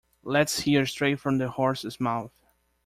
[0.23, 2.31] Let's hear it straight from the horse's mouth.